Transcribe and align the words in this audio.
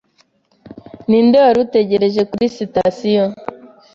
Ninde 1.09 1.37
wari 1.43 1.59
utegereje 1.65 2.21
kuri 2.29 2.45
sitasiyo? 2.57 3.25